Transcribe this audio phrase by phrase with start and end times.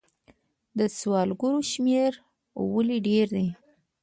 [0.77, 2.13] د سوالګرو شمیر
[2.73, 3.47] ولې ډیر دی؟